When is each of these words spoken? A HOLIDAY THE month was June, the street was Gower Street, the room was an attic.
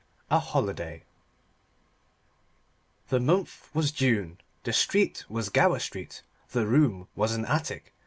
A 0.31 0.39
HOLIDAY 0.39 1.03
THE 3.09 3.19
month 3.19 3.69
was 3.75 3.91
June, 3.91 4.39
the 4.63 4.73
street 4.73 5.23
was 5.29 5.49
Gower 5.49 5.77
Street, 5.77 6.23
the 6.49 6.65
room 6.65 7.07
was 7.15 7.33
an 7.35 7.45
attic. 7.45 7.93